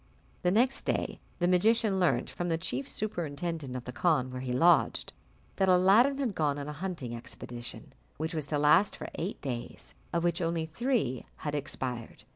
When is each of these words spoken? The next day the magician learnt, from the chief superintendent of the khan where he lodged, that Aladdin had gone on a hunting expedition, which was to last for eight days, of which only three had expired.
The 0.41 0.49
next 0.49 0.81
day 0.83 1.19
the 1.37 1.47
magician 1.47 1.99
learnt, 1.99 2.27
from 2.27 2.49
the 2.49 2.57
chief 2.57 2.89
superintendent 2.89 3.75
of 3.75 3.83
the 3.83 3.91
khan 3.91 4.31
where 4.31 4.41
he 4.41 4.51
lodged, 4.51 5.13
that 5.57 5.69
Aladdin 5.69 6.17
had 6.17 6.33
gone 6.33 6.57
on 6.57 6.67
a 6.67 6.73
hunting 6.73 7.15
expedition, 7.15 7.93
which 8.17 8.33
was 8.33 8.47
to 8.47 8.57
last 8.57 8.95
for 8.95 9.07
eight 9.13 9.39
days, 9.41 9.93
of 10.11 10.23
which 10.23 10.41
only 10.41 10.65
three 10.65 11.27
had 11.35 11.53
expired. 11.53 12.23